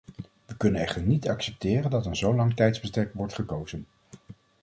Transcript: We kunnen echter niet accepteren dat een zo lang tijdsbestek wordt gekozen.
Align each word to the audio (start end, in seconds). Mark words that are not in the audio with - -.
We 0.45 0.57
kunnen 0.57 0.81
echter 0.81 1.01
niet 1.01 1.27
accepteren 1.29 1.91
dat 1.91 2.05
een 2.05 2.15
zo 2.15 2.35
lang 2.35 2.55
tijdsbestek 2.55 3.13
wordt 3.13 3.33
gekozen. 3.33 3.85